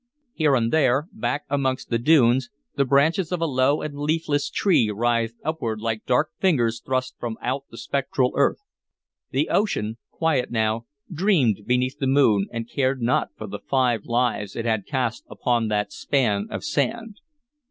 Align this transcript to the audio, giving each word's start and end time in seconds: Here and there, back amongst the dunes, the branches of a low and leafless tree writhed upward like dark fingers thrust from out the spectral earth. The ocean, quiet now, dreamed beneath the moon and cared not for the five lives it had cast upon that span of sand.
Here 0.33 0.55
and 0.55 0.73
there, 0.73 1.07
back 1.13 1.43
amongst 1.47 1.91
the 1.91 1.99
dunes, 1.99 2.49
the 2.75 2.85
branches 2.85 3.31
of 3.31 3.39
a 3.39 3.45
low 3.45 3.83
and 3.83 3.99
leafless 3.99 4.49
tree 4.49 4.89
writhed 4.89 5.35
upward 5.45 5.79
like 5.79 6.07
dark 6.07 6.31
fingers 6.39 6.81
thrust 6.83 7.13
from 7.19 7.37
out 7.39 7.65
the 7.69 7.77
spectral 7.77 8.31
earth. 8.35 8.57
The 9.29 9.49
ocean, 9.49 9.99
quiet 10.09 10.49
now, 10.49 10.87
dreamed 11.13 11.67
beneath 11.67 11.99
the 11.99 12.07
moon 12.07 12.47
and 12.51 12.67
cared 12.67 12.99
not 12.99 13.29
for 13.37 13.45
the 13.45 13.59
five 13.59 14.05
lives 14.05 14.55
it 14.55 14.65
had 14.65 14.87
cast 14.87 15.23
upon 15.29 15.67
that 15.67 15.93
span 15.93 16.47
of 16.49 16.63
sand. 16.63 17.17